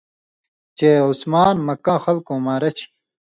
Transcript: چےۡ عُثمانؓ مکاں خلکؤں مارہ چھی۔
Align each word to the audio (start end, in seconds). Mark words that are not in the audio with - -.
چےۡ 0.77 0.99
عُثمانؓ 1.07 1.57
مکاں 1.67 1.99
خلکؤں 2.03 2.39
مارہ 2.45 2.69
چھی۔ 2.77 2.85